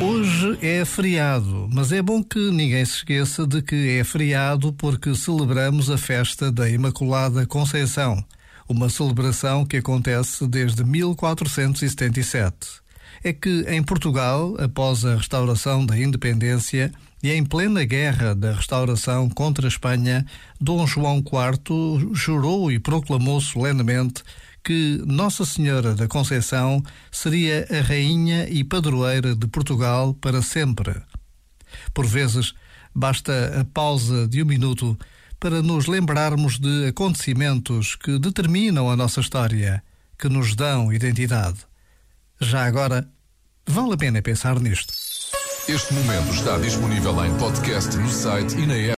Hoje 0.00 0.58
é 0.60 0.84
feriado, 0.84 1.68
mas 1.72 1.90
é 1.92 2.02
bom 2.02 2.22
que 2.22 2.50
ninguém 2.50 2.84
se 2.84 2.96
esqueça 2.96 3.46
de 3.46 3.62
que 3.62 3.98
é 3.98 4.04
feriado 4.04 4.72
porque 4.72 5.14
celebramos 5.14 5.90
a 5.90 5.96
festa 5.96 6.52
da 6.52 6.68
Imaculada 6.68 7.46
Conceição, 7.46 8.22
uma 8.68 8.88
celebração 8.88 9.64
que 9.64 9.78
acontece 9.78 10.46
desde 10.46 10.84
1477. 10.84 12.54
É 13.22 13.32
que 13.32 13.64
em 13.68 13.82
Portugal, 13.82 14.54
após 14.58 15.04
a 15.04 15.16
restauração 15.16 15.86
da 15.86 15.98
independência 15.98 16.92
e 17.22 17.30
em 17.32 17.42
plena 17.42 17.84
guerra 17.84 18.34
da 18.34 18.52
restauração 18.52 19.30
contra 19.30 19.66
a 19.66 19.68
Espanha, 19.68 20.26
Dom 20.60 20.86
João 20.86 21.18
IV 21.18 22.10
jurou 22.12 22.70
e 22.70 22.78
proclamou 22.78 23.40
solenemente 23.40 24.22
que 24.64 25.02
Nossa 25.06 25.44
Senhora 25.44 25.94
da 25.94 26.08
Conceição 26.08 26.82
seria 27.12 27.66
a 27.70 27.82
rainha 27.82 28.48
e 28.48 28.64
padroeira 28.64 29.36
de 29.36 29.46
Portugal 29.46 30.14
para 30.14 30.40
sempre. 30.40 30.94
Por 31.92 32.06
vezes, 32.06 32.54
basta 32.94 33.60
a 33.60 33.64
pausa 33.64 34.26
de 34.26 34.42
um 34.42 34.46
minuto 34.46 34.98
para 35.38 35.62
nos 35.62 35.86
lembrarmos 35.86 36.58
de 36.58 36.86
acontecimentos 36.86 37.96
que 37.96 38.18
determinam 38.18 38.90
a 38.90 38.96
nossa 38.96 39.20
história, 39.20 39.84
que 40.18 40.28
nos 40.28 40.56
dão 40.56 40.90
identidade. 40.90 41.58
Já 42.40 42.64
agora, 42.64 43.06
vale 43.66 43.92
a 43.92 43.96
pena 43.96 44.22
pensar 44.22 44.58
nisto. 44.58 44.94
Este 45.68 45.92
momento 45.94 46.30
está 46.34 46.58
disponível 46.58 47.24
em 47.24 47.36
podcast 47.38 47.96
no 47.96 48.08
site 48.08 48.54
e 48.56 48.66
na 48.66 48.74
app. 48.74 48.92